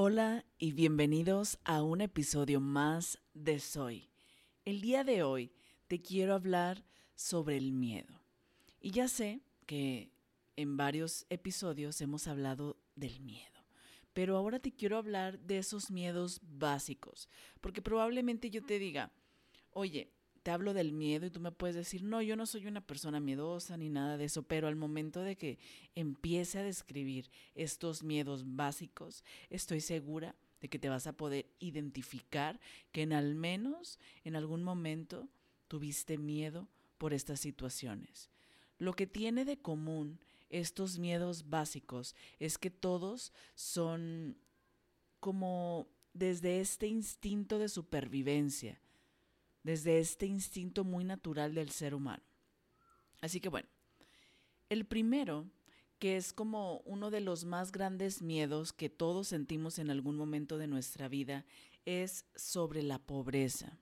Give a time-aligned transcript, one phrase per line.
[0.00, 4.08] Hola y bienvenidos a un episodio más de Soy.
[4.64, 5.50] El día de hoy
[5.88, 6.84] te quiero hablar
[7.16, 8.22] sobre el miedo.
[8.80, 10.12] Y ya sé que
[10.54, 13.66] en varios episodios hemos hablado del miedo,
[14.12, 17.28] pero ahora te quiero hablar de esos miedos básicos,
[17.60, 19.10] porque probablemente yo te diga,
[19.72, 22.80] oye, te hablo del miedo y tú me puedes decir, no, yo no soy una
[22.80, 25.58] persona miedosa ni nada de eso, pero al momento de que
[25.94, 32.58] empiece a describir estos miedos básicos, estoy segura de que te vas a poder identificar
[32.92, 35.28] que en al menos en algún momento
[35.68, 38.30] tuviste miedo por estas situaciones.
[38.78, 40.18] Lo que tiene de común
[40.50, 44.36] estos miedos básicos es que todos son
[45.20, 48.80] como desde este instinto de supervivencia
[49.68, 52.22] desde este instinto muy natural del ser humano.
[53.20, 53.68] Así que bueno,
[54.70, 55.46] el primero,
[55.98, 60.56] que es como uno de los más grandes miedos que todos sentimos en algún momento
[60.56, 61.44] de nuestra vida,
[61.84, 63.78] es sobre la pobreza.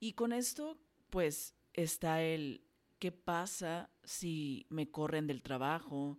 [0.00, 2.60] Y con esto, pues, está el
[2.98, 6.18] qué pasa si me corren del trabajo,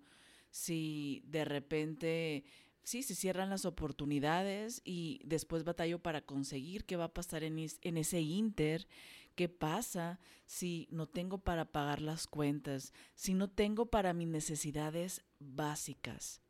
[0.49, 2.45] si de repente
[2.85, 7.57] sí, se cierran las oportunidades y después batallo para conseguir qué va a pasar en,
[7.59, 8.87] en ese inter,
[9.35, 15.25] qué pasa si no tengo para pagar las cuentas, si no tengo para mis necesidades
[15.39, 16.41] básicas.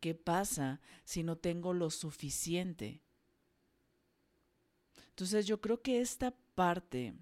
[0.00, 3.02] ¿Qué pasa si no tengo lo suficiente?
[5.08, 7.14] Entonces yo creo que esta parte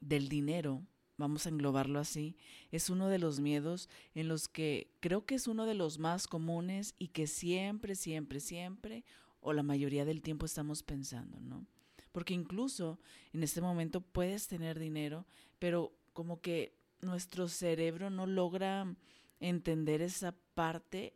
[0.00, 0.82] del dinero
[1.20, 2.36] vamos a englobarlo así,
[2.72, 6.26] es uno de los miedos en los que creo que es uno de los más
[6.26, 9.04] comunes y que siempre, siempre, siempre
[9.40, 11.66] o la mayoría del tiempo estamos pensando, ¿no?
[12.12, 12.98] Porque incluso
[13.32, 15.26] en este momento puedes tener dinero,
[15.58, 18.94] pero como que nuestro cerebro no logra
[19.38, 21.14] entender esa parte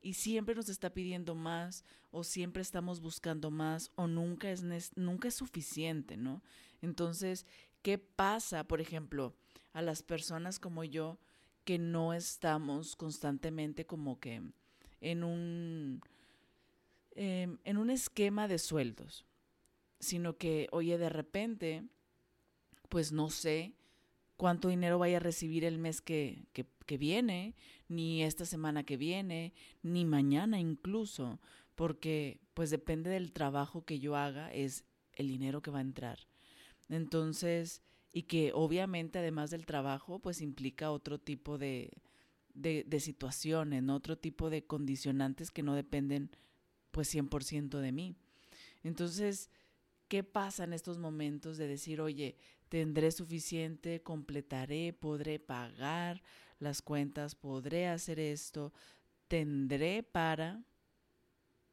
[0.00, 4.62] y siempre nos está pidiendo más o siempre estamos buscando más o nunca es,
[4.96, 6.42] nunca es suficiente, ¿no?
[6.82, 7.46] Entonces,
[7.82, 9.34] ¿qué pasa, por ejemplo,
[9.74, 11.18] a las personas como yo
[11.64, 14.42] que no estamos constantemente como que
[15.00, 16.00] en un,
[17.10, 19.26] em, en un esquema de sueldos,
[20.00, 21.84] sino que, oye, de repente,
[22.88, 23.74] pues no sé
[24.36, 27.54] cuánto dinero vaya a recibir el mes que, que, que viene,
[27.88, 29.52] ni esta semana que viene,
[29.82, 31.40] ni mañana incluso,
[31.74, 36.18] porque pues depende del trabajo que yo haga, es el dinero que va a entrar.
[36.88, 37.82] Entonces,
[38.16, 41.90] y que obviamente además del trabajo pues implica otro tipo de,
[42.54, 46.30] de, situaciones, otro tipo de condicionantes que no dependen
[46.92, 48.14] pues 100% de mí.
[48.84, 49.50] Entonces,
[50.06, 52.36] ¿qué pasa en estos momentos de decir, oye,
[52.68, 56.22] tendré suficiente, completaré, podré pagar
[56.60, 58.72] las cuentas, podré hacer esto,
[59.26, 60.62] tendré para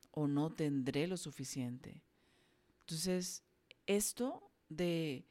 [0.10, 2.02] o no tendré lo suficiente?
[2.80, 3.44] Entonces,
[3.86, 5.28] esto de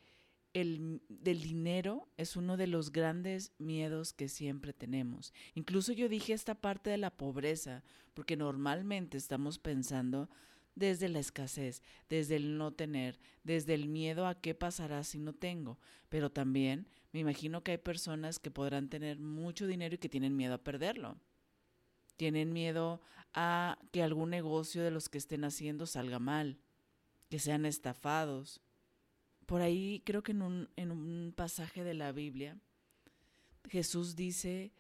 [0.53, 5.33] el del dinero es uno de los grandes miedos que siempre tenemos.
[5.55, 7.85] Incluso yo dije esta parte de la pobreza,
[8.15, 10.29] porque normalmente estamos pensando
[10.75, 15.33] desde la escasez, desde el no tener, desde el miedo a qué pasará si no
[15.33, 15.79] tengo.
[16.09, 20.37] Pero también me imagino que hay personas que podrán tener mucho dinero y que tienen
[20.37, 21.17] miedo a perderlo.
[22.17, 23.01] Tienen miedo
[23.35, 26.59] a que algún negocio de los que estén haciendo salga mal,
[27.29, 28.61] que sean estafados
[29.51, 32.57] por ahí creo que en un, en un pasaje de la Biblia,
[33.69, 34.71] Jesús dice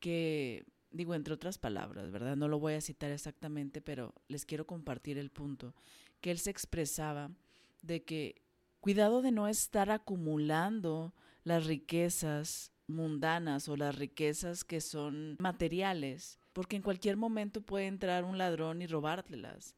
[0.00, 2.36] que, digo entre otras palabras, ¿verdad?
[2.36, 5.74] No lo voy a citar exactamente, pero les quiero compartir el punto,
[6.20, 7.30] que él se expresaba
[7.80, 8.42] de que
[8.80, 16.76] cuidado de no estar acumulando las riquezas mundanas o las riquezas que son materiales, porque
[16.76, 19.74] en cualquier momento puede entrar un ladrón y robártelas.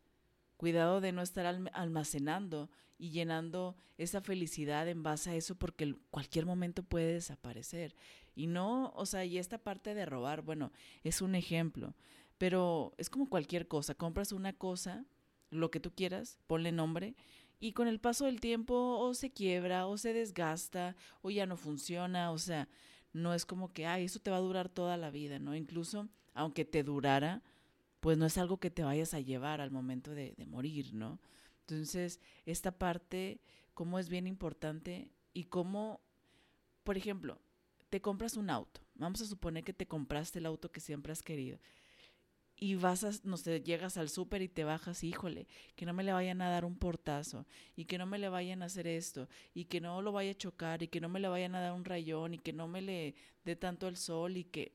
[0.57, 2.69] Cuidado de no estar almacenando
[3.01, 7.95] y llenando esa felicidad en base a eso porque cualquier momento puede desaparecer.
[8.37, 10.71] Y no, o sea, y esta parte de robar, bueno,
[11.03, 11.95] es un ejemplo,
[12.37, 15.07] pero es como cualquier cosa, compras una cosa,
[15.49, 17.17] lo que tú quieras, ponle nombre
[17.59, 21.57] y con el paso del tiempo o se quiebra o se desgasta o ya no
[21.57, 22.69] funciona, o sea,
[23.15, 25.57] no es como que, ay, eso te va a durar toda la vida, ¿no?
[25.57, 27.43] Incluso aunque te durara,
[28.01, 31.19] pues no es algo que te vayas a llevar al momento de, de morir, ¿no?
[31.71, 33.41] Entonces, esta parte,
[33.75, 36.01] cómo es bien importante y cómo,
[36.83, 37.41] por ejemplo,
[37.91, 38.81] te compras un auto.
[38.95, 41.61] Vamos a suponer que te compraste el auto que siempre has querido.
[42.57, 45.47] Y vas a, no sé, llegas al súper y te bajas, híjole,
[45.77, 48.63] que no me le vayan a dar un portazo, y que no me le vayan
[48.63, 51.29] a hacer esto, y que no lo vaya a chocar, y que no me le
[51.29, 53.15] vayan a dar un rayón, y que no me le
[53.45, 54.75] dé tanto el sol, y que...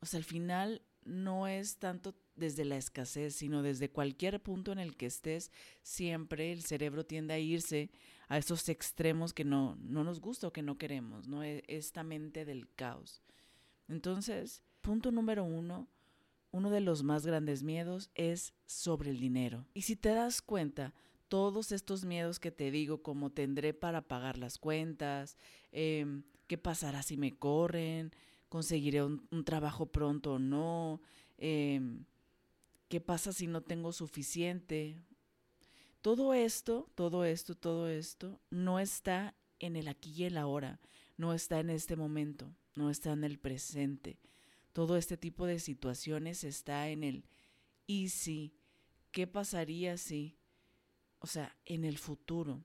[0.00, 4.78] O sea, al final no es tanto desde la escasez, sino desde cualquier punto en
[4.78, 5.50] el que estés,
[5.82, 7.90] siempre el cerebro tiende a irse
[8.28, 11.42] a esos extremos que no, no nos gusta o que no queremos, ¿no?
[11.42, 13.22] E, esta mente del caos.
[13.88, 15.88] Entonces, punto número uno,
[16.50, 19.66] uno de los más grandes miedos es sobre el dinero.
[19.74, 20.94] Y si te das cuenta,
[21.28, 25.36] todos estos miedos que te digo, como tendré para pagar las cuentas,
[25.72, 28.12] em, qué pasará si me corren,
[28.48, 31.00] conseguiré un, trabajo pronto o no,
[31.36, 32.04] em,
[32.88, 34.96] qué pasa si no tengo suficiente.
[36.02, 40.80] Todo esto, todo esto, todo esto no está en el aquí y el ahora,
[41.16, 44.18] no está en este momento, no está en el presente.
[44.72, 47.24] Todo este tipo de situaciones está en el
[47.86, 48.54] y si,
[49.10, 50.36] ¿qué pasaría si?
[51.20, 52.64] O sea, en el futuro.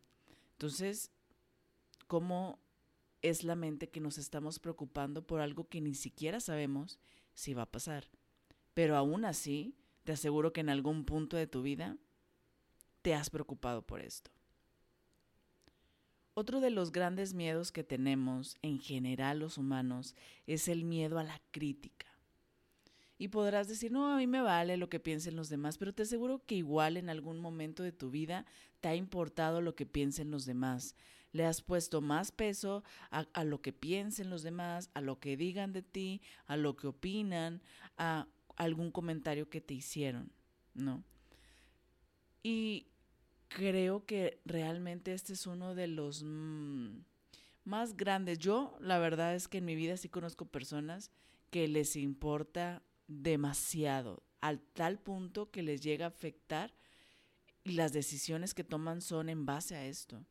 [0.54, 1.12] Entonces,
[2.08, 2.60] ¿cómo
[3.22, 7.00] es la mente que nos estamos preocupando por algo que ni siquiera sabemos
[7.34, 8.10] si va a pasar?
[8.74, 11.98] Pero aún así, te aseguro que en algún punto de tu vida
[13.01, 14.31] te has preocupado por esto.
[16.33, 20.15] Otro de los grandes miedos que tenemos en general los humanos
[20.48, 22.07] es el miedo a la crítica.
[23.18, 26.03] Y podrás decir, no, a mí me vale lo que piensen los demás, pero te
[26.03, 28.45] aseguro que igual en algún momento de tu vida
[28.80, 30.95] te ha importado lo que piensen los demás.
[31.31, 35.38] Le has puesto más peso a, a lo que piensen los demás, a lo que
[35.38, 37.62] digan de ti, a lo que opinan,
[37.98, 38.27] a
[38.57, 40.31] algún comentario que te hicieron,
[40.74, 41.03] ¿no?
[42.44, 42.88] Y
[43.48, 47.01] creo que realmente este es uno de los mm,
[47.65, 48.39] más grandes.
[48.39, 51.12] Yo, la verdad es que en mi vida sí conozco personas
[51.50, 56.74] que les importa demasiado, al tal punto que les llega a afectar
[57.63, 60.25] y las decisiones que toman son en base a esto.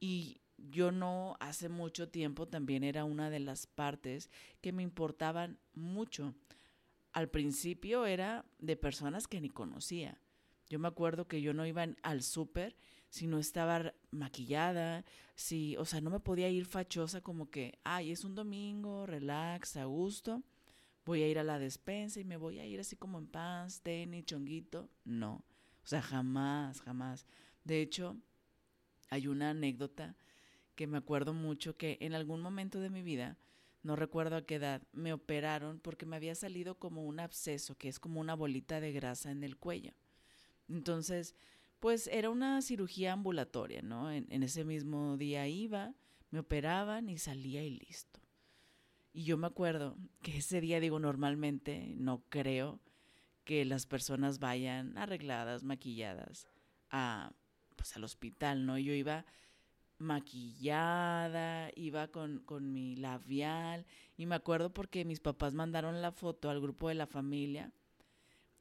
[0.00, 5.58] Y yo no hace mucho tiempo también era una de las partes que me importaban
[5.74, 6.34] mucho.
[7.18, 10.18] Al principio era de personas que ni conocía
[10.68, 12.76] yo me acuerdo que yo no iba al súper
[13.10, 15.04] si no estaba maquillada,
[15.34, 19.78] si, o sea, no me podía ir fachosa como que, ay, es un domingo, relax,
[19.78, 20.42] a gusto,
[21.06, 23.80] voy a ir a la despensa y me voy a ir así como en pants,
[23.80, 24.90] tenis, chonguito.
[25.04, 25.42] No,
[25.82, 27.26] o sea, jamás, jamás.
[27.64, 28.18] De hecho,
[29.08, 30.16] hay una anécdota
[30.74, 33.38] que me acuerdo mucho que en algún momento de mi vida,
[33.82, 37.88] no recuerdo a qué edad, me operaron porque me había salido como un absceso, que
[37.88, 39.92] es como una bolita de grasa en el cuello.
[40.68, 41.34] Entonces,
[41.78, 44.10] pues era una cirugía ambulatoria, ¿no?
[44.10, 45.94] En, ese mismo día iba,
[46.30, 48.20] me operaban y salía y listo.
[49.12, 52.80] Y yo me acuerdo que ese día, digo, normalmente no creo
[53.44, 56.48] que las personas vayan arregladas, maquilladas
[56.90, 57.32] a,
[57.76, 58.76] pues, al hospital, ¿no?
[58.76, 59.24] Yo iba
[59.98, 63.86] maquillada, iba con, con mi labial
[64.16, 67.72] y me acuerdo porque mis papás mandaron la foto al grupo de la familia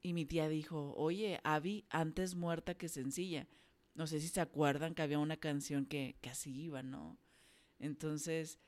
[0.02, 3.48] y mi tía dijo, oye, Abby, antes muerta que sencilla.
[3.94, 7.18] No sé si se acuerdan que había una canción que, que así iba, ¿no?
[7.80, 8.60] Entonces,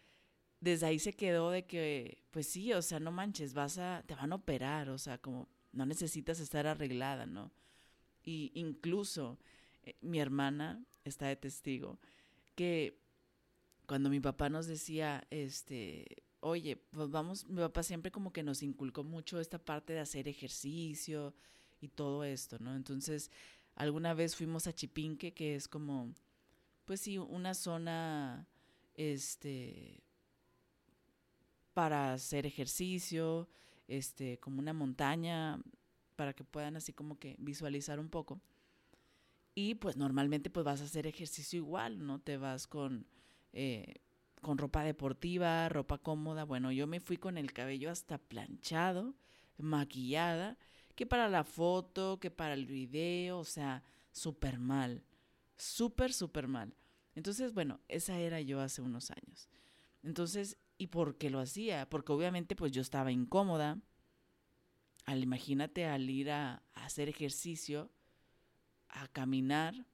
[0.60, 4.16] desde ahí se quedó de que, pues sí, o sea, no manches, vas a, te
[4.16, 7.52] van a operar, o sea, como no necesitas estar arreglada, ¿no?
[8.24, 9.40] Y incluso
[9.84, 12.00] eh, mi hermana está de testigo
[12.60, 13.00] que
[13.86, 18.62] cuando mi papá nos decía, este, oye, pues vamos, mi papá siempre como que nos
[18.64, 21.34] inculcó mucho esta parte de hacer ejercicio
[21.80, 22.76] y todo esto, ¿no?
[22.76, 23.32] Entonces,
[23.76, 26.14] alguna vez fuimos a Chipinque, que es como,
[26.84, 28.46] pues sí, una zona,
[28.94, 30.04] este,
[31.74, 33.48] para hacer ejercicio,
[33.88, 35.62] este, como una montaña,
[36.18, 38.42] para que puedan así como que visualizar un poco.
[39.56, 42.20] Y pues normalmente pues vas a hacer ejercicio igual, ¿no?
[42.20, 43.08] Te vas con...
[43.54, 44.02] Eh,
[44.42, 46.44] con ropa deportiva, ropa cómoda.
[46.44, 49.16] Bueno, yo me fui con el cabello hasta planchado,
[49.58, 50.58] maquillada,
[50.96, 55.04] que para la foto, que para el video, o sea, súper mal,
[55.58, 56.74] súper, súper mal.
[57.16, 59.50] Entonces, bueno, esa era yo hace unos años.
[60.04, 61.90] Entonces, ¿y por qué lo hacía?
[61.90, 63.78] Porque obviamente pues yo estaba incómoda.
[65.06, 67.92] Al imagínate al ir a, a hacer ejercicio,
[68.90, 69.86] a caminar,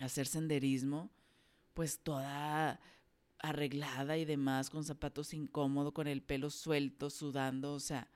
[0.00, 1.10] a hacer senderismo,
[1.74, 2.80] pues toda
[3.38, 8.08] arreglada y demás, con zapatos incómodos, con el pelo suelto, sudando, o sea,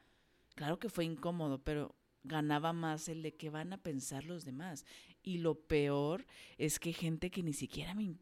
[0.54, 1.94] claro que fue incómodo, pero
[2.24, 4.84] ganaba más el de qué van a pensar los demás.
[5.22, 8.14] Y lo peor es que gente que ni siquiera me,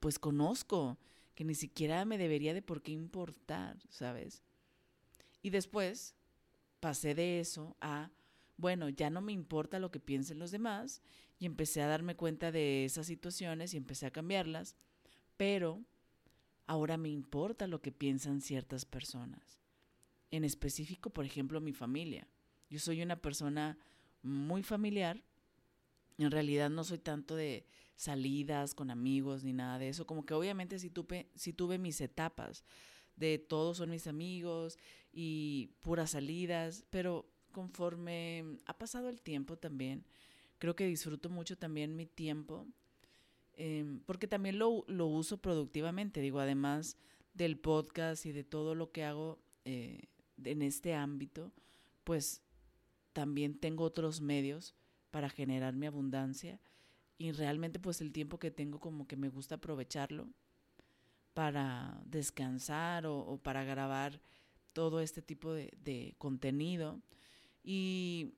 [0.00, 0.98] pues conozco,
[1.34, 4.42] que ni siquiera me debería de por qué importar, ¿sabes?
[5.42, 6.14] Y después
[6.80, 8.10] pasé de eso a,
[8.62, 11.02] bueno, ya no me importa lo que piensen los demás
[11.40, 14.76] y empecé a darme cuenta de esas situaciones y empecé a cambiarlas,
[15.36, 15.82] pero
[16.68, 19.60] ahora me importa lo que piensan ciertas personas.
[20.30, 22.28] En específico, por ejemplo, mi familia.
[22.70, 23.76] Yo soy una persona
[24.22, 25.20] muy familiar.
[26.16, 27.66] En realidad no soy tanto de
[27.96, 30.06] salidas con amigos ni nada de eso.
[30.06, 32.64] Como que obviamente sí tuve, sí tuve mis etapas
[33.16, 34.78] de todos son mis amigos
[35.12, 40.04] y puras salidas, pero conforme ha pasado el tiempo también,
[40.58, 42.66] creo que disfruto mucho también mi tiempo,
[43.54, 46.96] em, porque también lo, lo, uso productivamente, digo, además
[47.34, 50.08] del podcast y de todo lo que hago eh,
[50.44, 51.52] en este ámbito,
[52.04, 52.42] pues
[53.12, 54.74] también tengo otros medios
[55.10, 56.60] para generar mi abundancia
[57.18, 60.28] y realmente pues el tiempo que tengo como que me gusta aprovecharlo
[61.34, 64.20] para descansar o, para grabar
[64.72, 67.00] todo este tipo de, de, contenido.
[67.62, 68.34] Y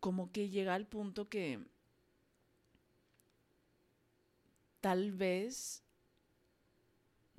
[0.00, 1.60] como que llega al punto que
[4.80, 5.84] tal vez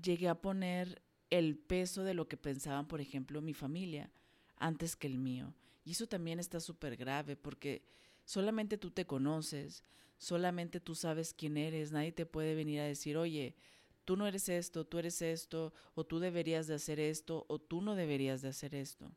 [0.01, 4.11] llegué a poner el peso de lo que pensaban, por ejemplo, mi familia
[4.55, 5.53] antes que el mío.
[5.83, 7.83] Y eso también está súper grave porque
[8.23, 9.83] solamente tú te conoces,
[10.17, 13.55] solamente tú sabes quién eres, nadie te puede venir a decir, oye,
[14.05, 17.81] tú no eres esto, tú eres esto, o tú deberías de hacer esto, o tú
[17.81, 19.11] no deberías de hacer esto.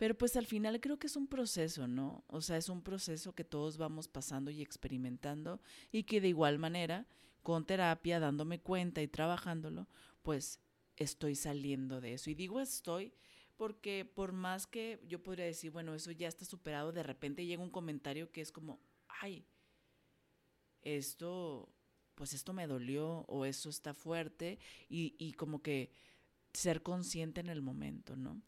[0.00, 2.24] Pero pues al final creo que es un proceso, ¿no?
[2.26, 5.60] O sea, es un proceso que todos vamos pasando y experimentando
[5.92, 7.06] y que de igual manera,
[7.42, 9.88] con terapia, dándome cuenta y trabajándolo,
[10.22, 10.58] pues
[10.96, 12.30] estoy saliendo de eso.
[12.30, 13.12] Y digo estoy
[13.58, 17.62] porque por más que yo podría decir, bueno, eso ya está superado, de repente llega
[17.62, 19.44] un comentario que es como, ay,
[20.80, 21.68] esto,
[22.14, 25.90] pues esto me dolió o eso está fuerte y, y como que
[26.54, 28.40] ser consciente en el momento, ¿no?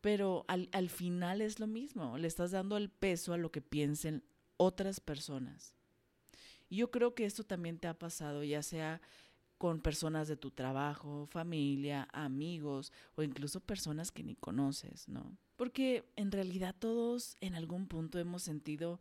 [0.00, 3.60] Pero al, al final es lo mismo, le estás dando el peso a lo que
[3.60, 4.22] piensen
[4.56, 5.74] otras personas.
[6.68, 9.00] Y yo creo que esto también te ha pasado, ya sea
[9.58, 15.36] con personas de tu trabajo, familia, amigos o incluso personas que ni conoces, ¿no?
[15.56, 19.00] Porque en realidad todos en algún punto hemos sentido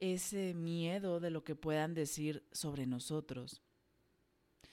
[0.00, 3.62] ese miedo de lo que puedan decir sobre nosotros,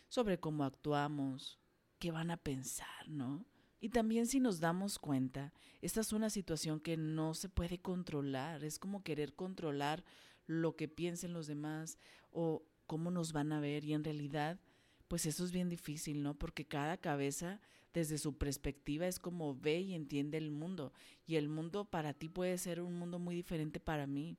[0.07, 1.59] sobre cómo actuamos,
[1.99, 3.45] qué van a pensar, ¿no?
[3.79, 8.63] Y también si nos damos cuenta, esta es una situación que no se puede controlar,
[8.63, 10.03] es como querer controlar
[10.47, 11.97] lo que piensen los demás
[12.31, 14.59] o cómo nos van a ver y en realidad
[15.07, 16.37] pues eso es bien difícil, ¿no?
[16.37, 17.59] Porque cada cabeza
[17.93, 20.93] desde su perspectiva es como ve y entiende el mundo
[21.25, 24.37] y el mundo para ti puede ser un mundo muy diferente para mí.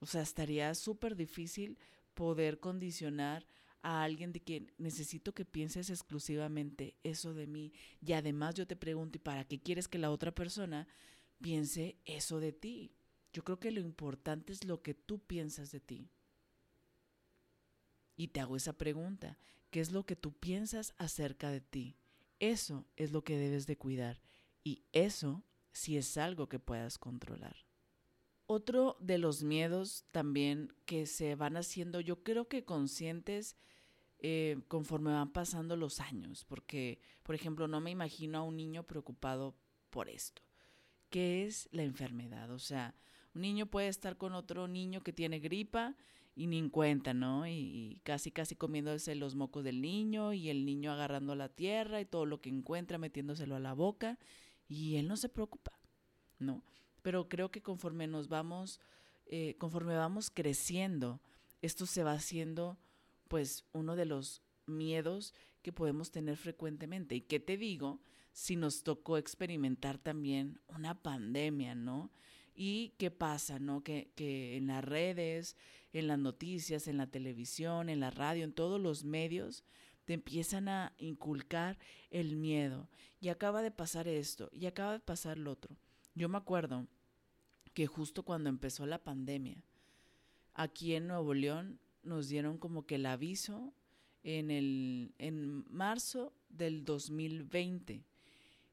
[0.00, 1.78] O sea, estaría súper difícil
[2.14, 3.46] poder condicionar
[3.82, 7.72] a alguien de que necesito que pienses exclusivamente eso de mí.
[8.00, 10.86] Y además yo te pregunto, ¿y para qué quieres que la otra persona
[11.40, 12.92] piense eso de ti?
[13.32, 16.10] Yo creo que lo importante es lo que tú piensas de ti.
[18.16, 19.38] Y te hago esa pregunta,
[19.70, 21.96] ¿qué es lo que tú piensas acerca de ti?
[22.40, 24.20] Eso es lo que debes de cuidar
[24.64, 27.67] y eso sí es algo que puedas controlar.
[28.50, 33.58] Otro de los miedos también que se van haciendo, yo creo que conscientes
[34.20, 38.84] eh, conforme van pasando los años, porque, por ejemplo, no me imagino a un niño
[38.84, 39.54] preocupado
[39.90, 40.40] por esto,
[41.10, 42.50] que es la enfermedad.
[42.50, 42.94] O sea,
[43.34, 45.94] un niño puede estar con otro niño que tiene gripa
[46.34, 47.46] y ni en cuenta, ¿no?
[47.46, 52.00] Y, y, casi, casi comiéndose los mocos del niño y el niño agarrando la tierra
[52.00, 54.18] y todo lo que encuentra metiéndoselo a la boca
[54.68, 55.78] y él no se preocupa,
[56.38, 56.62] ¿no?
[57.02, 58.80] Pero creo que conforme nos vamos,
[59.26, 61.20] eh, conforme vamos creciendo,
[61.62, 62.78] esto se va haciendo
[63.28, 67.14] pues uno de los miedos que podemos tener frecuentemente.
[67.14, 68.00] ¿Y qué te digo?
[68.32, 72.10] Si nos tocó experimentar también una pandemia, ¿no?
[72.54, 73.82] ¿Y qué pasa, no?
[73.82, 75.56] Que, que en las redes,
[75.92, 79.64] en las noticias, en la televisión, en la radio, en todos los medios,
[80.04, 81.78] te empiezan a inculcar
[82.10, 82.88] el miedo.
[83.20, 85.76] Y acaba de pasar esto, y acaba de pasar lo otro.
[86.18, 86.88] Yo me acuerdo
[87.74, 89.62] que justo cuando empezó la pandemia,
[90.52, 93.72] aquí en Nuevo León nos dieron como que el aviso
[94.24, 98.02] en, el, en marzo del 2020.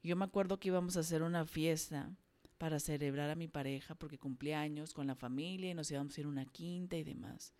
[0.01, 2.09] Yo me acuerdo que íbamos a hacer una fiesta
[2.57, 6.21] para celebrar a mi pareja porque cumplía años con la familia y nos íbamos a
[6.21, 7.53] ir a una quinta y demás.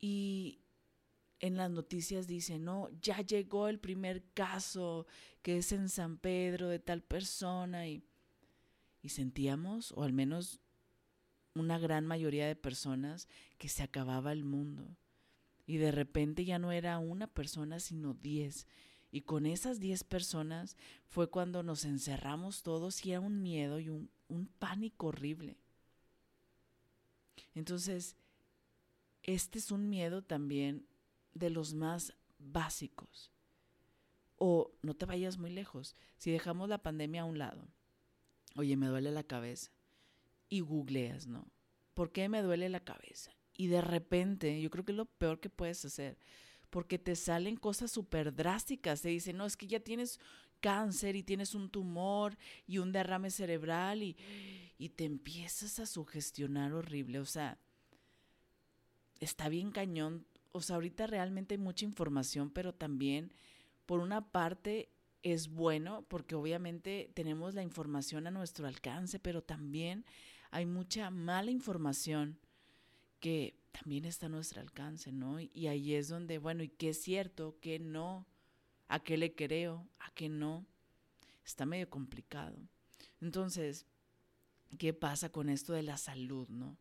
[0.00, 0.58] Y
[1.38, 5.06] en las noticias dicen, no, ya llegó el primer caso
[5.42, 8.02] que es en San Pedro de tal persona y,
[9.06, 10.60] y sentíamos, o al menos
[11.54, 14.96] una gran mayoría de personas, que se acababa el mundo.
[15.64, 18.66] Y de repente ya no era una persona, sino diez.
[19.12, 23.88] Y con esas diez personas fue cuando nos encerramos todos y era un miedo y
[23.88, 25.56] un, un pánico horrible.
[27.54, 28.16] Entonces,
[29.22, 30.84] este es un miedo también
[31.32, 33.30] de los más básicos.
[34.36, 35.94] O no te vayas muy lejos.
[36.18, 37.68] Si dejamos la pandemia a un lado,
[38.56, 39.70] oye, me duele la cabeza.
[40.48, 41.48] Y googleas, ¿no?
[41.94, 43.32] ¿Por qué me duele la cabeza?
[43.54, 46.18] Y de repente, yo creo que es lo peor que puedes hacer,
[46.70, 49.02] porque te salen cosas súper drásticas.
[49.02, 50.20] Te dicen, no, es que ya tienes
[50.60, 52.36] cáncer y tienes un tumor
[52.66, 54.16] y un derrame cerebral y,
[54.78, 57.18] y te empiezas a sugestionar horrible.
[57.18, 57.58] O sea,
[59.20, 63.30] está bien cañón o sea, ahorita realmente hay mucha información, pero también,
[63.84, 64.88] por una parte,
[65.32, 70.04] es bueno porque obviamente tenemos la información a nuestro alcance, pero también
[70.50, 72.38] hay mucha mala información
[73.20, 75.40] que también está a nuestro alcance, ¿no?
[75.40, 77.58] Y ahí es donde, bueno, ¿y qué es cierto?
[77.60, 78.26] ¿Qué no?
[78.88, 79.88] ¿A qué le creo?
[79.98, 80.64] ¿A qué no?
[81.44, 82.56] Está medio complicado.
[83.20, 83.86] Entonces,
[84.78, 86.76] ¿qué pasa con esto de la salud, no?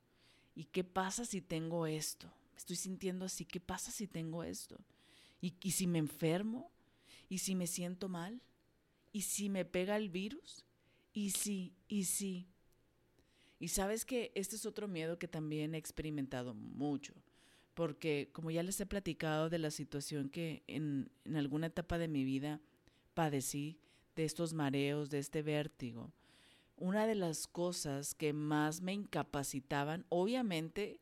[0.54, 2.32] ¿Y qué pasa si tengo esto?
[2.56, 4.80] estoy sintiendo así, ¿qué pasa si tengo esto?
[5.42, 6.72] ¿Y, si me enfermo?
[7.36, 8.42] ¿Y si me siento mal?
[9.12, 10.64] ¿Y si me pega el virus?
[11.12, 11.76] ¿Y si?
[11.90, 12.48] ¿Y si?
[13.60, 17.14] Y sabes que este es otro miedo que también he experimentado mucho,
[17.74, 22.08] porque como ya les he platicado de la situación que en, en alguna etapa de
[22.08, 22.62] mi vida
[23.14, 23.82] padecí,
[24.16, 26.14] de estos mareos, de este vértigo,
[26.78, 31.02] una de las cosas que más me incapacitaban, obviamente,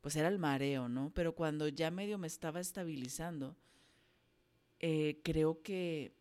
[0.00, 1.10] pues era el mareo, ¿no?
[1.12, 3.56] Pero cuando ya medio me estaba estabilizando,
[4.82, 6.12] eh, creo que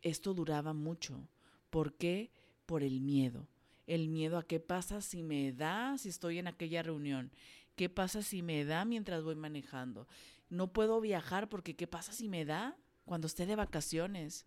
[0.00, 1.28] esto duraba mucho.
[1.70, 2.30] ¿Por qué?
[2.66, 3.48] Por el miedo.
[3.86, 7.32] El miedo a qué pasa si me da si estoy en aquella reunión.
[7.74, 10.06] ¿Qué pasa si me da mientras voy manejando?
[10.48, 14.46] No puedo viajar porque ¿qué pasa si me da cuando esté de vacaciones?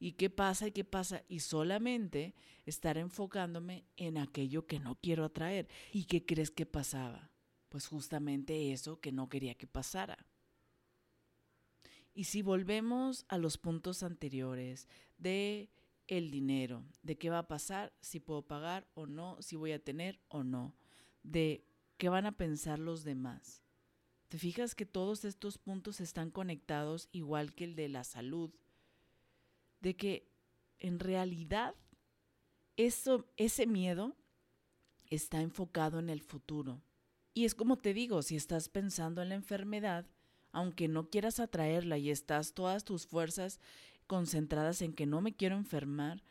[0.00, 1.22] ¿Y qué pasa y qué pasa?
[1.28, 2.34] Y solamente
[2.66, 5.68] estar enfocándome en aquello que no quiero atraer.
[5.92, 7.30] ¿Y qué crees que pasaba?
[7.68, 10.26] Pues justamente eso que no quería que pasara.
[12.14, 15.68] Y si volvemos a los puntos anteriores de
[16.06, 19.82] el dinero, de qué va a pasar, si puedo pagar o no, si voy a
[19.82, 20.74] tener o no,
[21.22, 21.64] de
[21.98, 23.62] qué van a pensar los demás.
[24.28, 28.52] ¿Te fijas que todos estos puntos están conectados igual que el de la salud?
[29.84, 30.26] de que
[30.78, 31.74] en realidad
[32.76, 34.16] eso, ese miedo
[35.10, 36.82] está enfocado en el futuro.
[37.34, 40.06] Y es como te digo, si estás pensando en la enfermedad,
[40.54, 43.60] aunque no quieras atraerla y estás todas tus fuerzas
[44.06, 46.22] concentradas en que no me quiero enfermar,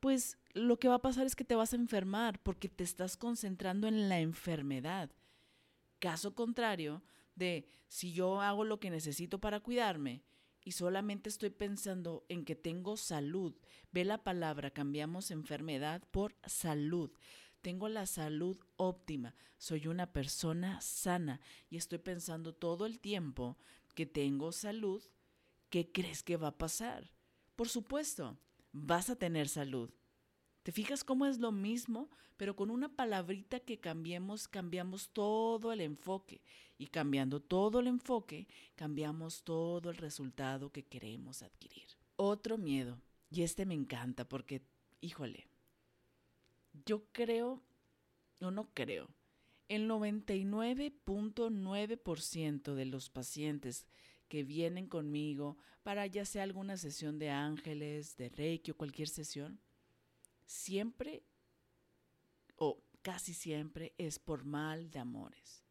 [0.00, 3.16] pues lo que va a pasar es que te vas a enfermar porque te estás
[3.16, 5.10] concentrando en la enfermedad.
[5.98, 7.02] Caso contrario
[7.34, 10.22] de si yo hago lo que necesito para cuidarme
[10.64, 13.54] y solamente estoy pensando en que tengo salud.
[13.92, 17.10] Ve la palabra, cambiamos enfermedad por salud.
[17.62, 23.58] Tengo la salud óptima, soy una persona sana y estoy pensando todo el tiempo
[23.94, 25.02] que tengo salud.
[25.68, 27.12] ¿Qué crees que va a pasar?
[27.56, 28.38] Por supuesto,
[28.72, 29.90] vas a tener salud.
[30.62, 32.10] ¿Te fijas cómo es lo mismo?
[32.38, 36.40] Pero con una palabrita que cambiemos, cambiamos todo el enfoque.
[36.78, 41.84] Y cambiando todo el enfoque, cambiamos todo el resultado que queremos adquirir.
[42.16, 42.98] Otro miedo,
[43.30, 44.62] y este me encanta porque,
[45.02, 45.49] híjole,
[46.72, 47.62] yo creo,
[48.40, 49.08] o no creo,
[49.68, 53.86] el 99.9% de los pacientes
[54.28, 59.60] que vienen conmigo para ya sea alguna sesión de ángeles, de reiki o cualquier sesión,
[60.46, 61.22] siempre
[62.56, 65.64] o casi siempre es por mal de amores.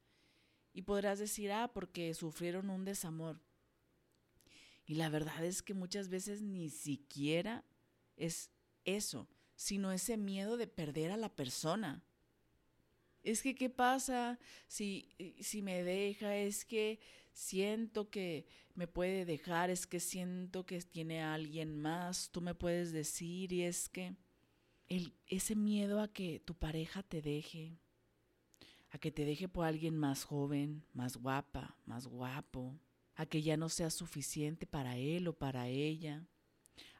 [0.74, 3.42] Y podrás decir, ah, porque sufrieron un desamor.
[4.86, 7.64] Y la verdad es que muchas veces ni siquiera
[8.16, 8.50] es
[8.86, 9.28] eso,
[9.60, 12.02] sino ese miedo de perder a la persona.
[13.24, 15.10] Es que, ¿qué pasa si,
[15.42, 16.34] si me deja?
[16.38, 16.98] Es que
[17.34, 22.56] siento que me puede dejar, es que siento que tiene a alguien más, tú me
[22.56, 24.16] puedes decir, y es que
[25.28, 27.78] ese miedo a que tu pareja te deje,
[28.92, 32.80] a que te deje por alguien más joven, más guapa, más guapo,
[33.14, 36.26] a que ya no sea suficiente para él o para ella,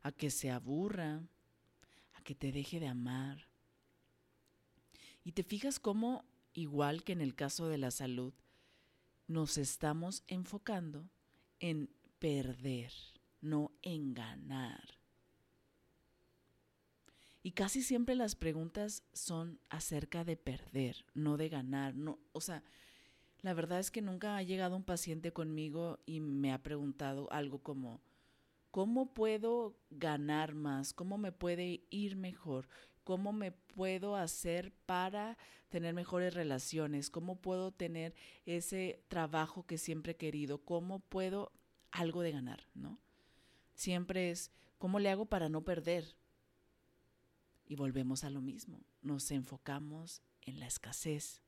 [0.02, 1.24] a que se aburra,
[2.22, 3.48] que te deje de amar.
[5.24, 8.34] Y te fijas cómo, igual que en el caso de la salud,
[9.28, 11.10] nos estamos enfocando
[11.60, 12.92] en perder,
[13.42, 15.00] no en ganar.
[17.42, 21.96] Y casi siempre las preguntas son acerca de perder, no de ganar.
[21.96, 22.64] No, o sea,
[23.42, 27.60] la verdad es que nunca ha llegado un paciente conmigo y me ha preguntado algo
[27.60, 28.02] como,
[28.72, 30.94] ¿cómo puedo ganar más?
[30.94, 32.68] ¿Cómo me puede ir mejor?
[33.04, 35.38] ¿Cómo me puedo hacer para
[35.70, 37.10] tener mejores relaciones?
[37.10, 38.14] ¿Cómo puedo tener
[38.46, 40.60] ese trabajo que siempre he querido?
[40.60, 41.52] ¿Cómo puedo
[41.92, 42.68] algo de ganar?
[42.74, 43.00] ¿No?
[43.74, 46.16] Siempre es, ¿cómo le hago para no perder?
[47.66, 51.42] Y volvemos a lo mismo, nos enfocamos en la escasez.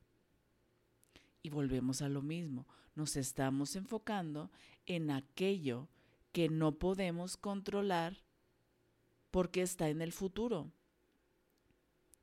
[1.43, 4.51] Y volvemos a lo mismo, nos estamos enfocando
[4.85, 5.89] en aquello
[6.31, 8.23] que no podemos controlar
[9.31, 10.71] porque está en el futuro.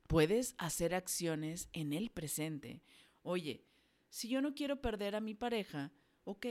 [0.07, 2.81] Puedes hacer acciones en el presente.
[3.21, 3.63] Oye,
[4.09, 5.91] si yo no quiero perder a mi pareja,
[6.23, 6.45] ok,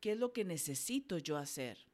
[0.00, 1.86] ¿qué es lo que necesito yo hacer?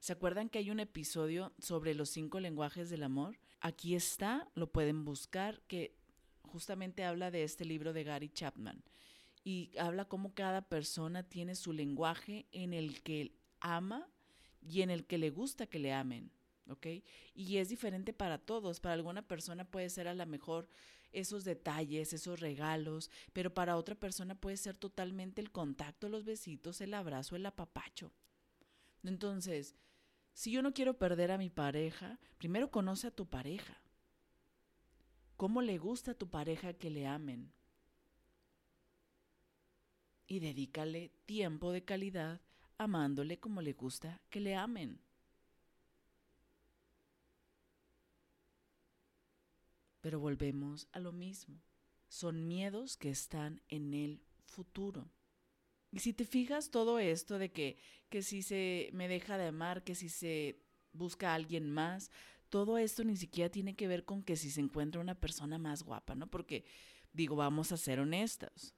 [0.00, 3.38] ¿Se acuerdan que hay un episodio sobre los cinco lenguajes del amor?
[3.60, 5.96] Aquí está, lo pueden buscar, que
[6.42, 8.84] justamente habla de este libro de Gary Chapman
[9.44, 14.08] y habla cómo cada persona tiene su lenguaje en el que ama
[14.62, 16.30] y en el que le gusta que le amen,
[16.68, 16.86] ¿ok?
[17.34, 18.80] Y es diferente para todos.
[18.80, 20.66] Para alguna persona puede ser a lo mejor
[21.12, 26.80] esos detalles, esos regalos, pero para otra persona puede ser totalmente el contacto, los besitos,
[26.80, 28.12] el abrazo, el apapacho.
[29.04, 29.76] Entonces,
[30.32, 33.78] si yo no quiero perder a mi pareja, primero conoce a tu pareja.
[35.36, 37.52] ¿Cómo le gusta a tu pareja que le amen?
[40.26, 42.40] Y dedícale tiempo de calidad
[42.78, 45.00] amándole como le gusta que le amen.
[50.00, 51.62] Pero volvemos a lo mismo.
[52.08, 55.10] Son miedos que están en el futuro.
[55.90, 59.84] Y si te fijas todo esto de que, que si se me deja de amar,
[59.84, 60.60] que si se
[60.92, 62.10] busca a alguien más,
[62.48, 65.82] todo esto ni siquiera tiene que ver con que si se encuentra una persona más
[65.82, 66.28] guapa, ¿no?
[66.28, 66.64] Porque
[67.12, 68.74] digo, vamos a ser honestos.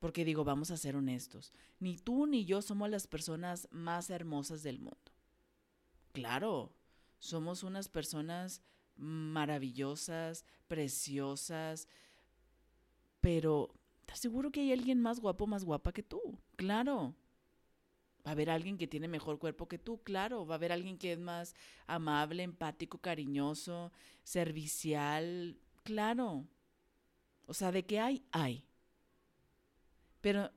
[0.00, 1.52] Porque digo, vamos a ser honestos.
[1.78, 5.12] Ni tú ni yo somos las personas más hermosas del mundo.
[6.12, 6.72] Claro,
[7.20, 8.62] somos unas personas
[8.96, 11.86] maravillosas, preciosas,
[13.20, 13.72] pero
[14.10, 16.20] ¿Estás seguro que hay alguien más guapo, más guapa que tú?
[16.56, 17.14] Claro.
[18.26, 20.44] Va a haber alguien que tiene mejor cuerpo que tú, claro.
[20.44, 21.54] Va a haber alguien que es más
[21.86, 23.92] amable, empático, cariñoso,
[24.24, 26.44] servicial, claro.
[27.46, 28.64] O sea, de qué hay, hay.
[30.20, 30.50] Pero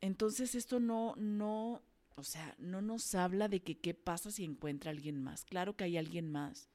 [0.00, 1.82] entonces esto no, no,
[2.16, 5.44] o sea, no nos habla de que qué pasa si encuentra alguien más.
[5.44, 6.68] Claro que hay alguien más.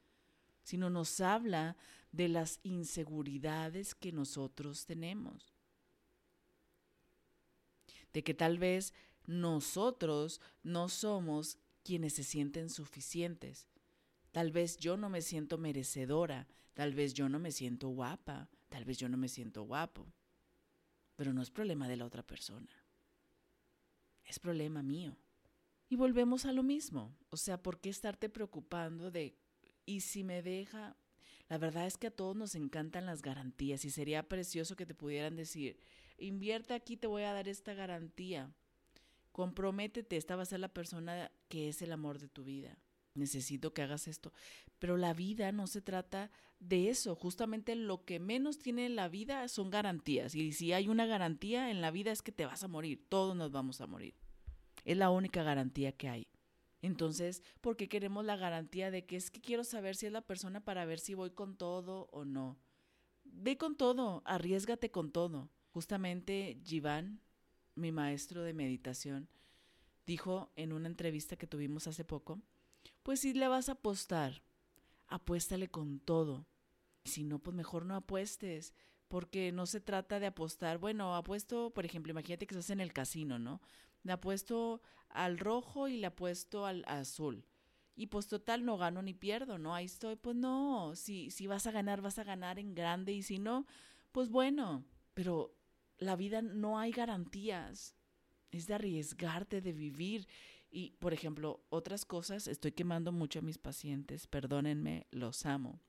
[0.63, 1.77] Sino nos habla
[2.11, 5.55] de las inseguridades que nosotros tenemos
[8.15, 8.93] de que tal vez
[9.27, 13.67] nosotros no somos quienes se sienten suficientes.
[14.31, 18.85] Tal vez yo no me siento merecedora, tal vez yo no me siento guapa, tal
[18.85, 20.07] vez yo no me siento guapo.
[21.15, 22.69] Pero no es problema de la otra persona.
[24.25, 25.17] Es problema mío.
[25.89, 27.15] Y volvemos a lo mismo.
[27.30, 29.38] O sea, ¿por qué estarte preocupando de,
[29.86, 30.95] y si me deja?
[31.47, 34.95] La verdad es que a todos nos encantan las garantías y sería precioso que te
[34.95, 35.80] pudieran decir,
[36.17, 38.51] invierte aquí, te voy a dar esta garantía.
[39.32, 42.78] Comprométete, esta va a ser la persona que es el amor de tu vida.
[43.15, 44.32] Necesito que hagas esto.
[44.78, 47.15] Pero la vida no se trata de eso.
[47.15, 50.36] Justamente lo que menos tiene la vida son garantías.
[50.36, 53.06] Y si hay una garantía en la vida es que te vas a morir.
[53.10, 54.15] Todos nos vamos a morir.
[54.84, 56.28] Es la única garantía que hay.
[56.82, 60.21] Entonces, ¿por qué queremos la garantía de que es que quiero saber si es la
[60.21, 62.60] persona para ver si voy con todo o no?
[63.23, 65.49] Ve con todo, arriesgate con todo.
[65.71, 67.21] Justamente Jivan,
[67.73, 69.30] mi maestro de meditación,
[70.06, 72.39] dijo en una entrevista que tuvimos hace poco,
[73.05, 74.41] pues si le vas a apostar,
[75.05, 76.47] apuéstale con todo.
[77.03, 78.73] Si no, pues mejor no apuestes,
[79.07, 80.79] porque no se trata de apostar.
[80.79, 83.61] Bueno, apuesto, por ejemplo, imagínate que estás en el casino, ¿no?
[84.01, 87.45] Le apuesto al rojo y le apuesto al azul.
[87.95, 89.75] Y pues total, no gano ni pierdo, ¿no?
[89.75, 93.21] Ahí estoy, pues no, si, si vas a ganar, vas a ganar en grande y
[93.21, 93.67] si no,
[94.13, 95.55] pues bueno, pero
[95.99, 97.95] la vida no hay garantías.
[98.49, 100.27] Es de arriesgarte, de vivir.
[100.71, 105.80] Y, por ejemplo, otras cosas, estoy quemando mucho a mis pacientes, perdónenme, los amo.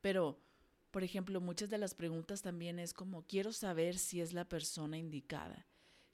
[0.00, 0.40] Pero,
[0.90, 4.98] por ejemplo, muchas de las preguntas también es como, quiero saber si es la persona
[4.98, 5.66] indicada.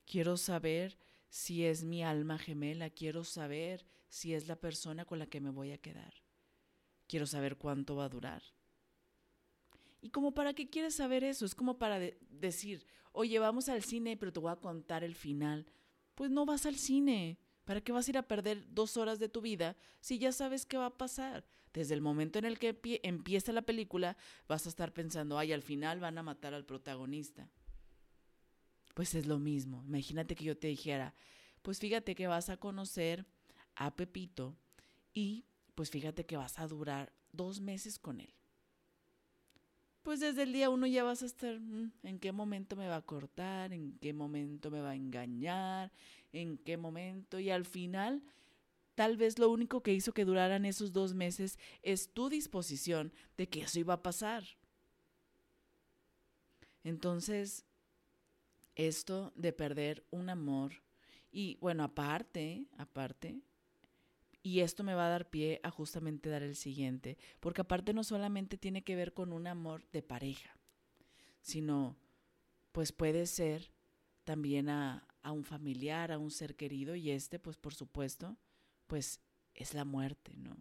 [0.06, 2.90] Quiero saber si es mi alma gemela.
[2.90, 6.12] Quiero saber si es la persona con la que me voy a quedar.
[7.06, 8.42] Quiero saber cuánto va a durar.
[10.02, 11.46] ¿Y como para qué quieres saber eso?
[11.46, 15.66] Es como para decir, oye, vamos al cine, pero te voy a contar el final.
[16.14, 17.38] Pues no vas al cine.
[17.64, 20.66] ¿Para qué vas a ir a perder dos horas de tu vida si ya sabes
[20.66, 21.44] qué va a pasar?
[21.72, 25.62] Desde el momento en el que empieza la película, vas a estar pensando, ay, al
[25.62, 27.48] final van a matar al protagonista.
[28.94, 29.82] Pues es lo mismo.
[29.86, 31.14] Imagínate que yo te dijera,
[31.62, 33.24] pues fíjate que vas a conocer
[33.74, 34.56] a Pepito
[35.14, 38.34] y pues fíjate que vas a durar dos meses con él.
[40.02, 42.96] Pues desde el día uno ya vas a estar, mm, ¿en qué momento me va
[42.96, 43.72] a cortar?
[43.72, 45.92] ¿En qué momento me va a engañar?
[46.32, 47.38] ¿En qué momento?
[47.38, 48.22] Y al final,
[48.96, 53.48] tal vez lo único que hizo que duraran esos dos meses es tu disposición de
[53.48, 54.44] que eso iba a pasar.
[56.82, 57.64] Entonces,
[58.74, 60.82] esto de perder un amor,
[61.30, 63.40] y bueno, aparte, aparte,
[64.42, 68.04] y esto me va a dar pie a justamente dar el siguiente, porque aparte no
[68.04, 70.56] solamente tiene que ver con un amor de pareja,
[71.40, 71.96] sino
[72.72, 73.72] pues puede ser
[74.24, 78.36] también a, a un familiar, a un ser querido, y este pues por supuesto,
[78.86, 79.20] pues
[79.54, 80.56] es la muerte, ¿no?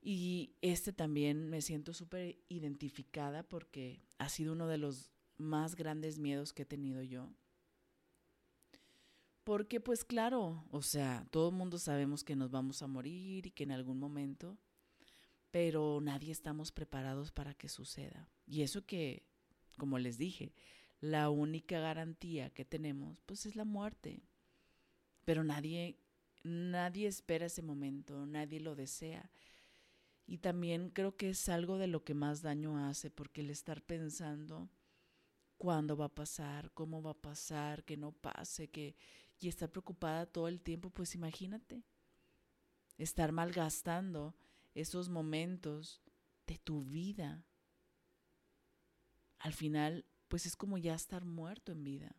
[0.00, 6.18] Y este también me siento súper identificada porque ha sido uno de los más grandes
[6.18, 7.30] miedos que he tenido yo.
[9.44, 13.50] Porque pues claro, o sea, todo el mundo sabemos que nos vamos a morir y
[13.50, 14.56] que en algún momento,
[15.50, 18.28] pero nadie estamos preparados para que suceda.
[18.46, 19.24] Y eso que,
[19.78, 20.54] como les dije,
[21.00, 24.22] la única garantía que tenemos pues es la muerte.
[25.24, 25.98] Pero nadie
[26.44, 29.30] nadie espera ese momento, nadie lo desea.
[30.26, 33.82] Y también creo que es algo de lo que más daño hace porque el estar
[33.82, 34.70] pensando
[35.58, 38.96] cuándo va a pasar, cómo va a pasar, que no pase, que
[39.42, 41.84] y estar preocupada todo el tiempo, pues imagínate,
[42.98, 44.34] estar malgastando
[44.74, 46.02] esos momentos
[46.46, 47.44] de tu vida.
[49.38, 52.16] Al final, pues es como ya estar muerto en vida,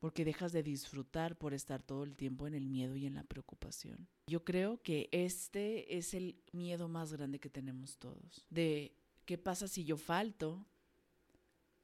[0.00, 3.24] porque dejas de disfrutar por estar todo el tiempo en el miedo y en la
[3.24, 4.08] preocupación.
[4.26, 9.68] Yo creo que este es el miedo más grande que tenemos todos, de qué pasa
[9.68, 10.66] si yo falto,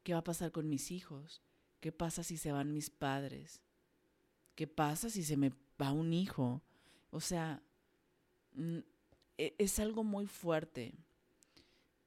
[0.02, 1.42] qué va a pasar con mis hijos,
[1.80, 3.62] qué pasa si se van mis padres,
[4.56, 6.62] ¿Qué pasa si se me va un hijo?
[7.10, 7.62] O sea,
[8.54, 8.78] mm,
[9.36, 10.94] e, es algo muy fuerte.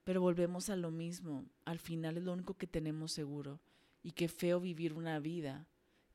[0.04, 1.46] Pero volvemos a lo mismo.
[1.64, 3.62] Al final es lo único que tenemos seguro.
[4.02, 5.68] Y qué feo vivir una vida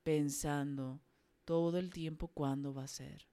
[0.03, 1.01] pensando
[1.45, 3.29] todo el tiempo cuándo va a ser.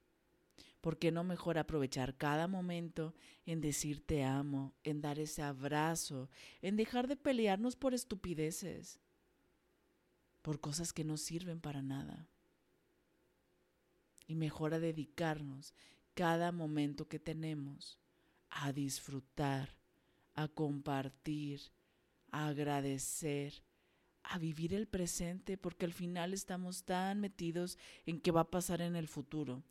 [0.80, 3.16] ¿Por qué no mejor aprovechar cada momento
[3.48, 6.30] en decir te amo, en dar ese abrazo,
[6.62, 9.00] en dejar de pelearnos por estupideces,
[10.44, 12.31] por cosas que no sirven para nada?
[14.32, 15.74] Y mejor a dedicarnos
[16.14, 18.00] cada momento que tenemos
[18.50, 19.78] a disfrutar,
[20.34, 21.62] a compartir,
[22.32, 23.62] a agradecer,
[24.24, 28.82] a vivir el presente, porque al final estamos tan metidos en qué va a pasar
[28.82, 29.64] en el futuro,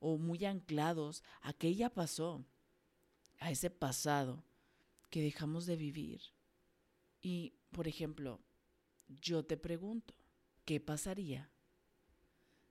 [0.00, 2.46] o muy anclados a qué ya pasó,
[3.40, 4.42] a ese pasado
[5.10, 6.22] que dejamos de vivir.
[7.20, 8.40] Y, por ejemplo,
[9.20, 10.14] yo te pregunto,
[10.64, 11.50] ¿qué pasaría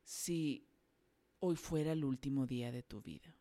[0.03, 0.67] si
[1.39, 3.35] hoy fuera el último día de tu vida.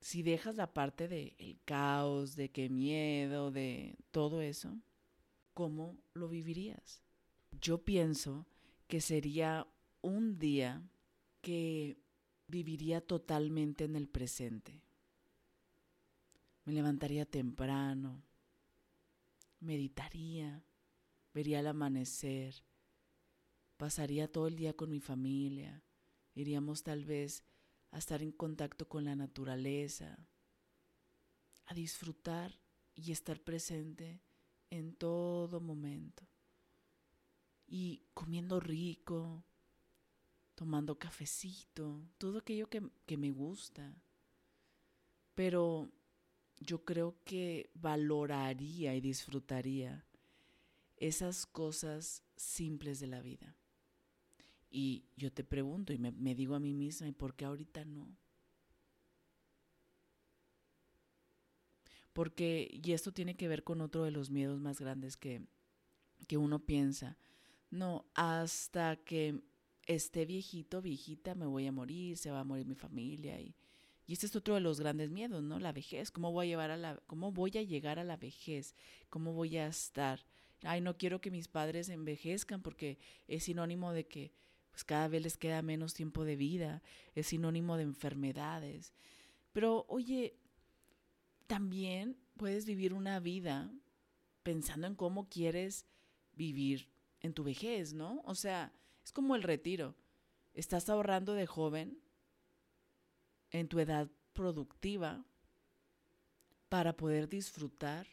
[0.00, 4.76] Si dejas la parte del el caos, de qué miedo, de todo eso,
[5.54, 7.02] ¿cómo lo vivirías?
[7.60, 8.46] Yo pienso
[8.86, 9.66] que sería
[10.02, 10.82] un día
[11.40, 11.96] que
[12.48, 14.82] viviría totalmente en el presente.
[16.64, 18.22] Me levantaría temprano,
[19.60, 20.62] meditaría,
[21.32, 22.54] vería el amanecer,
[23.76, 25.82] pasaría todo el día con mi familia,
[26.34, 27.44] Iríamos tal vez
[27.90, 30.18] a estar en contacto con la naturaleza,
[31.66, 32.60] a disfrutar
[32.94, 34.20] y estar presente
[34.70, 36.26] en todo momento.
[37.66, 39.44] Y comiendo rico,
[40.54, 44.02] tomando cafecito, todo aquello que, que me gusta.
[45.34, 45.90] Pero
[46.60, 50.04] yo creo que valoraría y disfrutaría
[50.96, 53.56] esas cosas simples de la vida.
[54.76, 58.08] Y yo te pregunto y me, digo a mí misma, ¿y por qué ahorita no?
[62.12, 65.46] Porque, y esto tiene que ver con otro de los miedos más grandes que,
[66.26, 67.16] que uno piensa,
[67.70, 69.44] no, hasta que
[69.86, 73.40] esté viejito, viejita, me voy a morir, se va a morir mi familia.
[73.40, 73.54] Y,
[74.08, 75.60] y este es otro de los grandes miedos, ¿no?
[75.60, 78.74] La vejez, ¿cómo voy a, llevar a la, cómo voy a llegar a la vejez?
[79.08, 80.26] ¿Cómo voy a estar?
[80.62, 84.32] Ay, no quiero que mis padres envejezcan porque es sinónimo de que
[84.74, 86.82] pues cada vez les queda menos tiempo de vida,
[87.14, 88.92] es sinónimo de enfermedades.
[89.52, 90.36] Pero oye,
[91.46, 93.72] también puedes vivir una vida
[94.42, 95.86] pensando en cómo quieres
[96.32, 96.88] vivir
[97.20, 98.20] en tu vejez, ¿no?
[98.24, 98.72] O sea,
[99.04, 99.94] es como el retiro.
[100.54, 102.00] Estás ahorrando de joven
[103.52, 105.24] en tu edad productiva
[106.68, 108.08] para poder disfrutar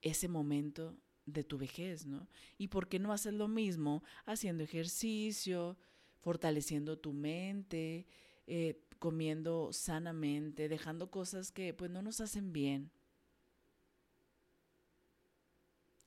[0.00, 2.28] ese momento de tu vejez, ¿no?
[2.58, 5.76] ¿Y por qué no haces lo mismo haciendo ejercicio,
[6.20, 8.06] fortaleciendo tu mente,
[8.46, 12.90] eh, comiendo sanamente, dejando cosas que pues no nos hacen bien?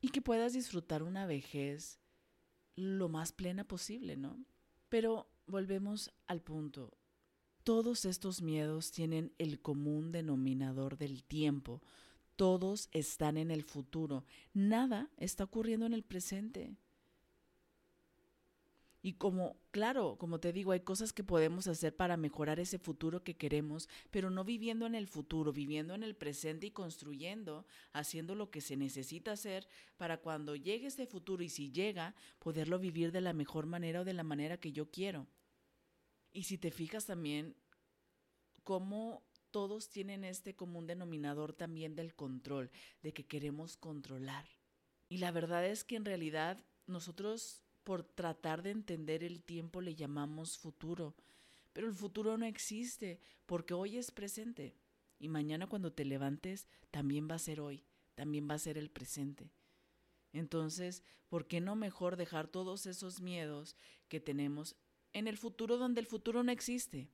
[0.01, 1.99] Y que puedas disfrutar una vejez
[2.75, 4.37] lo más plena posible, ¿no?
[4.89, 6.97] Pero volvemos al punto.
[7.63, 11.81] Todos estos miedos tienen el común denominador del tiempo,
[12.35, 14.25] todos están en el futuro.
[14.53, 16.75] Nada está ocurriendo en el presente.
[19.05, 23.23] Y como, claro, como te digo, hay cosas que podemos hacer para mejorar ese futuro
[23.23, 28.33] que queremos, pero no viviendo en el futuro, viviendo en el presente y construyendo, haciendo
[28.33, 29.67] lo que se necesita hacer
[29.97, 34.05] para cuando llegue ese futuro y si llega, poderlo vivir de la mejor manera o
[34.05, 35.27] de la manera que yo quiero.
[36.33, 37.55] Y si te fijas también,
[38.63, 39.21] cómo
[39.55, 42.69] todos tienen este común denominador también del control,
[43.01, 44.45] de que queremos controlar.
[45.07, 49.95] Y la verdad es que en realidad nosotros por tratar de entender el tiempo le
[49.95, 51.15] llamamos futuro,
[51.71, 54.75] pero el futuro no existe porque hoy es presente
[55.19, 58.89] y mañana cuando te levantes también va a ser hoy, también va a ser el
[58.89, 59.53] presente.
[60.33, 63.77] Entonces, ¿por qué no mejor dejar todos esos miedos
[64.09, 64.75] que tenemos
[65.13, 67.09] en el futuro donde el futuro no existe?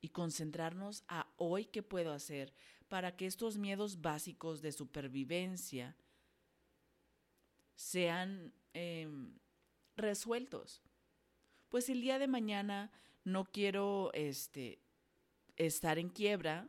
[0.00, 2.52] Y concentrarnos a hoy qué puedo hacer
[2.88, 5.96] para que estos miedos básicos de supervivencia
[7.74, 9.38] sean em,
[9.96, 10.82] resueltos.
[11.68, 12.92] Pues el día de mañana
[13.24, 14.80] no quiero este,
[15.56, 16.68] estar en quiebra,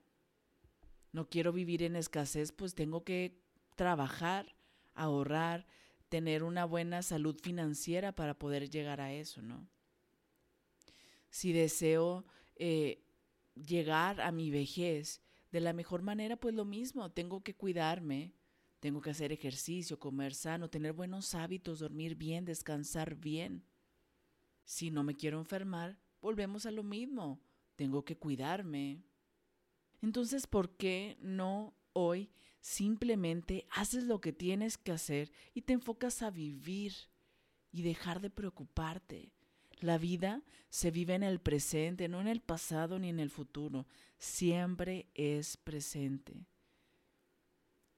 [1.12, 3.40] no quiero vivir en escasez, pues tengo que
[3.76, 4.56] trabajar,
[4.94, 5.68] ahorrar,
[6.10, 9.68] tener una buena salud financiera para poder llegar a eso, ¿no?
[11.30, 13.04] Si deseo eh,
[13.66, 18.34] llegar a mi vejez de la mejor manera, pues lo mismo, tengo que cuidarme,
[18.80, 23.66] tengo que hacer ejercicio, comer sano, tener buenos hábitos, dormir bien, descansar bien.
[24.66, 27.42] Si no me quiero enfermar, volvemos a lo mismo,
[27.76, 29.04] tengo que cuidarme.
[30.02, 36.22] Entonces, ¿por qué no hoy simplemente haces lo que tienes que hacer y te enfocas
[36.22, 36.94] a vivir
[37.72, 39.32] y dejar de preocuparte?
[39.80, 43.88] La vida se vive en el presente, no en el pasado ni en el futuro.
[44.18, 46.46] Siempre es presente.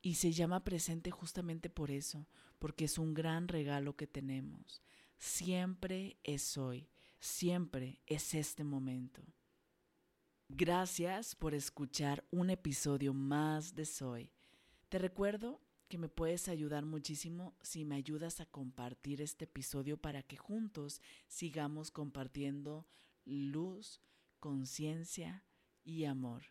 [0.01, 4.81] Y se llama presente justamente por eso, porque es un gran regalo que tenemos.
[5.17, 6.89] Siempre es hoy,
[7.19, 9.21] siempre es este momento.
[10.47, 14.31] Gracias por escuchar un episodio más de Soy.
[14.89, 20.23] Te recuerdo que me puedes ayudar muchísimo si me ayudas a compartir este episodio para
[20.23, 22.88] que juntos sigamos compartiendo
[23.25, 23.99] luz,
[24.39, 25.43] conciencia
[25.84, 26.43] y amor.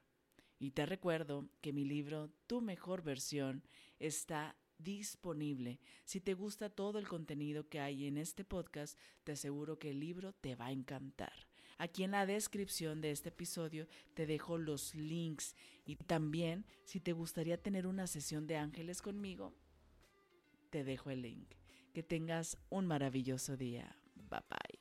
[0.58, 3.62] Y te recuerdo que mi libro Tu mejor versión
[4.00, 5.80] está disponible.
[6.04, 10.00] Si te gusta todo el contenido que hay en este podcast, te aseguro que el
[10.00, 11.47] libro te va a encantar.
[11.78, 15.54] Aquí en la descripción de este episodio te dejo los links
[15.86, 19.54] y también si te gustaría tener una sesión de ángeles conmigo,
[20.70, 21.54] te dejo el link.
[21.94, 23.96] Que tengas un maravilloso día.
[24.14, 24.77] Bye bye.